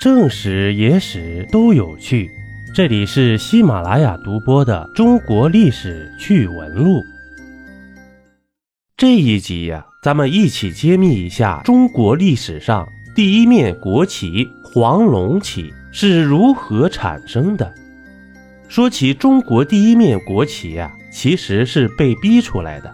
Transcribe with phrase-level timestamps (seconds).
[0.00, 2.30] 正史、野史都有趣。
[2.74, 7.00] 这里是喜马拉雅独播的《中国历史趣闻录》。
[8.96, 17.70] 这一集呀，咱们一起揭秘一下中国历史上第一面国旗——黄龙旗是如何产生的。
[18.70, 22.90] 说起中国第一面国旗呀，其实是被逼出来的。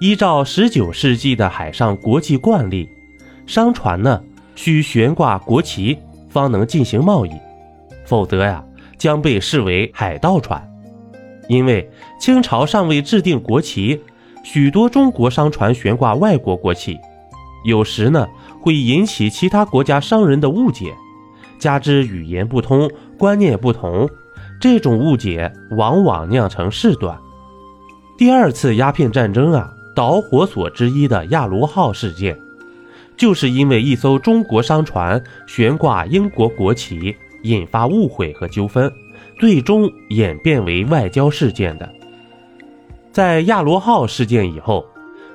[0.00, 2.88] 依照19世纪的海上国际惯例，
[3.46, 4.20] 商船呢
[4.54, 5.98] 需悬挂国旗
[6.28, 7.30] 方能进行贸易，
[8.04, 8.64] 否则呀
[8.96, 10.62] 将被视为海盗船。
[11.48, 14.00] 因为清朝尚未制定国旗，
[14.42, 16.98] 许多中国商船悬挂外国国旗，
[17.64, 18.26] 有时呢
[18.60, 20.94] 会引起其他国家商人的误解，
[21.58, 24.08] 加之语言不通、观念不同，
[24.60, 27.18] 这种误解往往酿成事端。
[28.16, 29.72] 第二次鸦片战争啊。
[29.94, 32.34] 导火索之一的亚罗号事件，
[33.16, 38.92] 就是因为一艘中国商船悬挂英国国旗，引发误会和纠纷，
[39.38, 41.88] 最终演变为外交事件的。
[43.12, 44.84] 在亚罗号事件以后，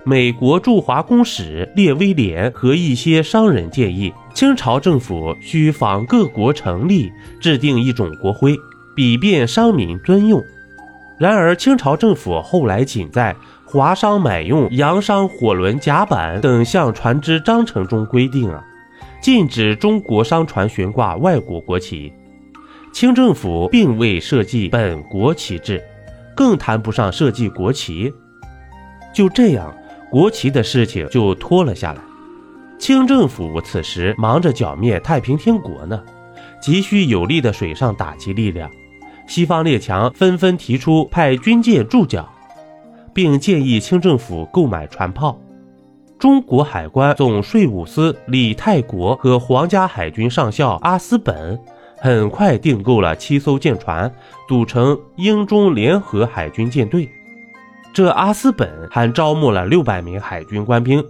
[0.03, 8.55] 美国驻华公使列威廉和一些商人建议，清朝政府需仿各国成立，制定一种国徽，
[8.95, 10.41] 以便商民遵用。
[11.17, 18.63] 然而，清朝政府后来仅在华商买用洋商火轮甲板等项船只章程中规定啊，
[19.19, 22.13] 禁止中国商船悬挂外国国旗。
[22.93, 25.83] 清政府并未设计本国旗帜，
[26.35, 28.13] 更谈不上设计国旗。
[29.11, 29.75] 就这样，
[30.11, 32.01] 国旗的事情就拖了下来。
[32.77, 35.99] 清政府此时忙着剿灭太平天国呢，
[36.61, 38.69] 急需有力的水上打击力量。
[39.27, 42.27] 西方列强纷纷提出派军舰驻脚。
[43.17, 45.41] 并建议清政府购买船炮。
[46.19, 51.59] 中国海关总税务司李泰国和皇家海军上校阿斯本
[51.97, 54.13] 很快订购了七艘舰船，
[54.47, 57.09] 组成英中联合海军舰队。
[57.91, 61.03] 这阿斯本还招募了六百名海军官兵，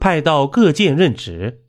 [0.00, 1.60] 派到各舰任职。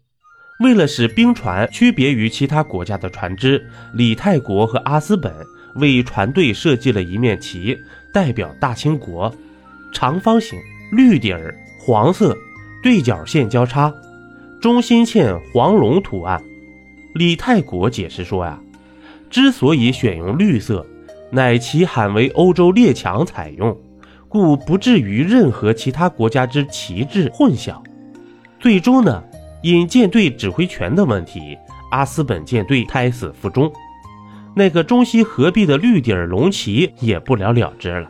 [0.61, 3.63] 为了使兵船区别于其他国家的船只，
[3.93, 5.31] 李泰国和阿斯本
[5.75, 7.77] 为船队设计了一面旗，
[8.13, 9.33] 代表大清国。
[9.93, 10.59] 长方形，
[10.91, 12.35] 绿底儿，黄色，
[12.83, 13.93] 对角线交叉，
[14.61, 16.41] 中心嵌黄龙图案。
[17.13, 18.59] 李泰国解释说呀，
[19.29, 20.85] 之所以选用绿色，
[21.31, 23.77] 乃其罕为欧洲列强采用，
[24.27, 27.81] 故不至于任何其他国家之旗帜混淆。
[28.59, 29.23] 最终呢，
[29.63, 31.57] 因舰队指挥权的问题，
[31.91, 33.71] 阿斯本舰队胎死腹中，
[34.55, 38.09] 那个中西合璧的绿底儿龙旗也不了了之了。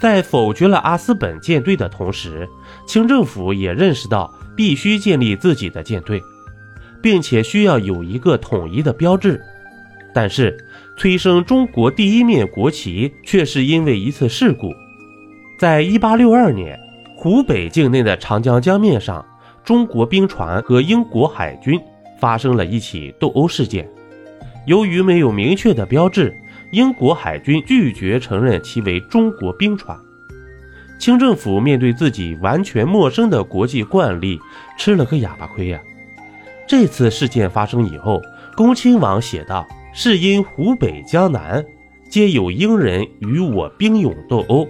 [0.00, 2.48] 在否决了阿斯本舰队的同时，
[2.86, 6.20] 清政府也认识到必须建立自己的舰队，
[7.00, 9.40] 并且需要有一个统一的标志。
[10.14, 10.58] 但是，
[10.96, 14.72] 催生中国第一面国旗却是因为一次事故。
[15.58, 16.78] 在1862年，
[17.16, 19.24] 湖北境内的长江江面上，
[19.62, 21.80] 中国兵船和英国海军
[22.18, 23.88] 发生了一起斗殴事件。
[24.66, 26.36] 由于没有明确的标志。
[26.72, 29.94] 英国海军拒绝承认其为中国兵船，
[30.98, 34.40] 清政府面对自己完全陌生的国际惯例，
[34.78, 35.78] 吃了个哑巴亏呀。
[36.66, 38.22] 这次事件发生以后，
[38.56, 41.62] 恭亲王写道：“是因湖北、江南
[42.08, 44.66] 皆有英人与我兵勇斗殴，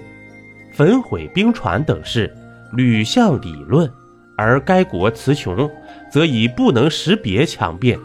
[0.72, 2.34] 焚毁兵船等事，
[2.72, 3.88] 屡向理论，
[4.36, 5.70] 而该国词穷，
[6.10, 7.96] 则以不能识别强辩。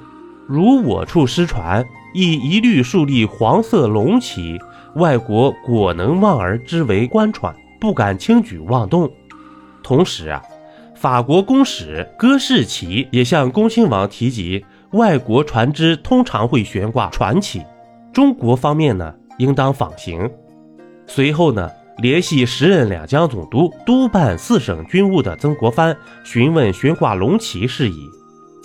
[0.47, 4.57] 如我处失传。”亦一律树立黄色龙旗，
[4.95, 9.11] 外国果能望而知为官船，不敢轻举妄动。
[9.83, 10.41] 同时啊，
[10.95, 17.61] 法国公使戈士奇也向恭亲王提及，外国船只通常会悬挂船旗，
[18.11, 20.27] 中国方面呢应当仿行。
[21.05, 28.09] 随后呢，联系时任两江总督、督办四省军务的曾国藩，询问悬挂龙旗事宜。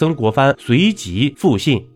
[0.02, 1.86] 曾国藩随即复信。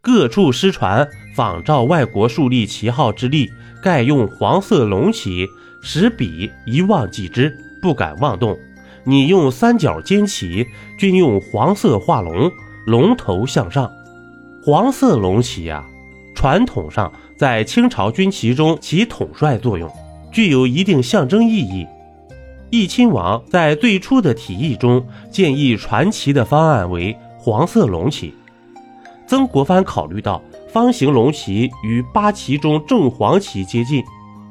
[0.00, 1.06] 各处失传，
[1.36, 3.50] 仿照外国树立旗号之例，
[3.82, 5.46] 盖用黄色龙旗，
[5.82, 8.56] 使彼一望即知，不敢妄动。
[9.04, 10.64] 你用三角尖旗，
[10.98, 12.50] 均用黄色画龙，
[12.86, 13.92] 龙头向上。
[14.64, 15.84] 黄色龙旗呀，
[16.34, 19.90] 传统上在清朝军旗中起统帅作用，
[20.32, 21.86] 具有一定象征意义。
[22.70, 27.14] 义亲王在最初的提议中建议传旗的方案为
[27.44, 28.32] 黄色龙旗。
[29.26, 34.02] 曾国藩考虑到方形龙旗与八旗中正黄旗接近，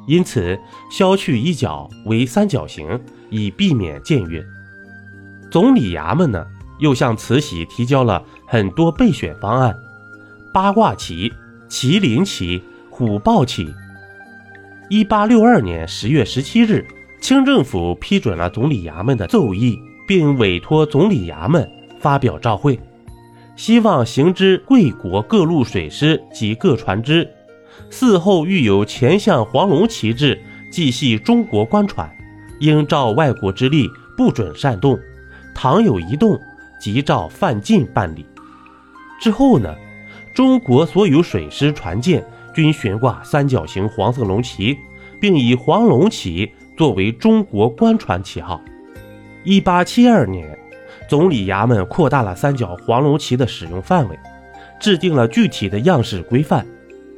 [0.06, 0.56] 因此
[0.92, 2.88] 削去一角为三角形，
[3.32, 4.46] 以避免僭越。
[5.50, 6.46] 总理衙门呢
[6.78, 9.76] 又向慈禧提交了很多备选方案：
[10.54, 11.34] 八卦旗、
[11.68, 12.62] 麒麟旗、
[12.92, 13.74] 虎豹旗。
[14.88, 16.86] 一八六二年十月十七日，
[17.20, 21.68] 清政府批准了总理衙门的奏议，并委托总理衙门
[22.04, 22.78] 发表照会，
[23.56, 27.28] 希望行知贵国各路水师及各船只，
[27.90, 30.38] 嗣后遇有前向黄龙旗帜，
[30.70, 32.08] 即系中国官船，
[32.60, 35.00] 应照外国之例，不准擅动。
[35.56, 36.38] 倘有一动，
[36.78, 38.26] 即照犯禁办理。
[39.22, 39.74] 之后呢，
[40.36, 42.24] 中国所有水师船舰。
[42.56, 44.78] 均悬挂三角形黄色龙旗，
[45.20, 48.62] 并以黄龙旗作为中国官船旗号。
[49.44, 50.56] 一八七二年，
[51.14, 54.18] 总理衙门扩大了三角黄龙旗的使用范围，
[54.80, 56.66] 制定了具体的样式规范。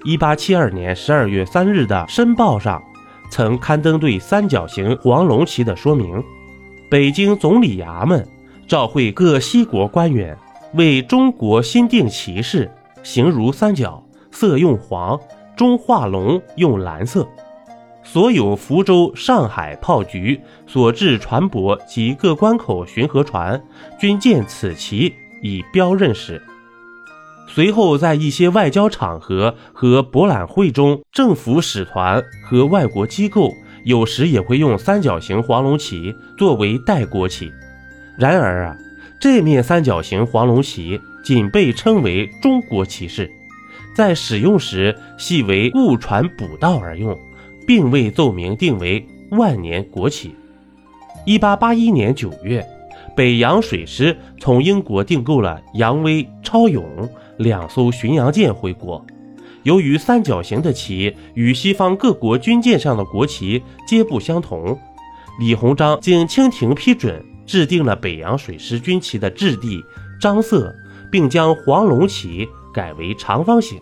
[0.03, 2.83] 一八七二年十二月三日的《申报》上
[3.31, 6.21] 曾刊登对三角形黄龙旗的说明。
[6.92, 8.27] 北京总理衙门
[8.68, 10.38] 召会各西国官员，
[10.74, 12.69] 为中国新定旗式，
[13.01, 14.03] 形如三角。
[14.30, 15.18] 色用黄，
[15.56, 17.25] 中画龙用蓝色。
[18.06, 23.62] 所有福州、上海炮局所制船舶及各关口巡河船，
[24.00, 26.42] 均见此旗以标认识。
[27.48, 33.52] 随后，在一些外交场合和博览会中，政府使团和外国机构
[33.84, 37.51] 有时也会用三角形黄龙旗作为代国旗。
[38.18, 38.78] 然而啊，
[39.19, 43.30] 这面三角形黄龙旗仅被称为中国旗帜。
[43.96, 47.18] 在使用时，系为误传补道而用，
[47.65, 50.35] 并未奏明定为万年国旗。
[51.25, 52.65] 一八八一年九月，
[53.15, 56.83] 北洋水师从英国订购了“扬威”“超勇”
[57.38, 59.06] 两艘巡洋舰回国。
[59.63, 64.79] 由于三角形的旗与西方各国军舰上的国旗皆不相同，
[65.39, 69.83] 李鸿章经清廷批准，制定了北洋水师军旗的质地、
[70.21, 70.73] 张色，
[71.12, 72.47] 并将黄龙旗。
[72.75, 73.79] 改为长方形。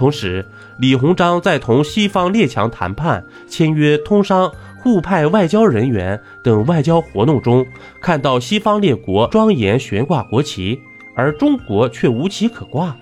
[0.00, 0.42] 同时，
[0.78, 7.66] 李鸿章在同西方列强谈判、签约、通商、互派外交人员等外交活动中，
[8.00, 10.80] 看到西方列国庄严悬挂国旗，
[11.14, 12.96] 而中国却无旗可挂，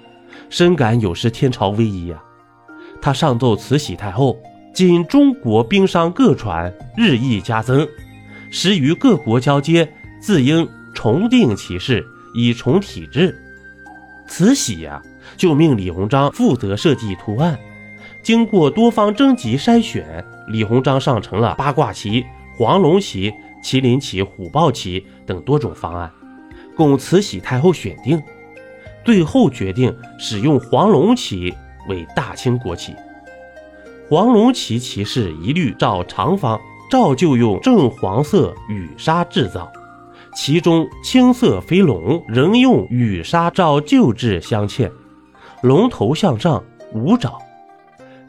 [0.50, 2.20] 深感有失天朝威仪呀。
[3.00, 4.36] 他上奏慈禧太后：
[4.74, 7.86] 今中国兵商各船日益加增，
[8.50, 9.88] 时与各国交接，
[10.20, 12.04] 自应重定其事，
[12.34, 13.32] 以重体制。
[14.28, 15.02] 慈禧呀，
[15.36, 17.58] 就命李鸿章负责设计图案。
[18.22, 22.24] 经过多方征集筛选，李鸿章上呈了八卦旗、
[22.56, 23.32] 黄龙旗、
[23.64, 26.10] 麒麟旗、虎豹旗等多种方案，
[26.76, 28.22] 供慈禧太后选定。
[29.04, 31.54] 最后决定使用黄龙旗
[31.88, 32.94] 为大清国旗。
[34.10, 36.60] 黄龙旗旗式一律照长方，
[36.90, 39.72] 照旧用正黄色羽纱制造。
[40.40, 44.88] 其中青色飞龙仍用羽纱罩旧制镶嵌，
[45.62, 46.62] 龙头向上
[46.94, 47.36] 无爪。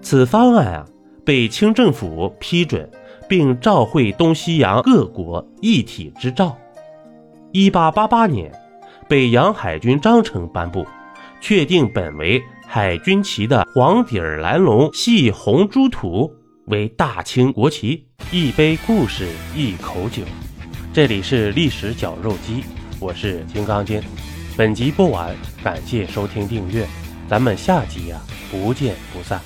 [0.01, 0.85] 此方案啊
[1.23, 2.89] 被清政府批准，
[3.29, 6.57] 并召会东西洋各国一体之照。
[7.51, 8.51] 一八八八年，
[9.07, 10.83] 北洋海军章程颁布，
[11.39, 16.33] 确定本为海军旗的黄底儿蓝龙系红珠图
[16.65, 18.03] 为大清国旗。
[18.31, 20.23] 一杯故事，一口酒。
[20.91, 22.63] 这里是历史绞肉机，
[22.99, 24.01] 我是金刚经。
[24.57, 26.83] 本集播完，感谢收听订阅，
[27.29, 29.39] 咱们下集呀不见不散。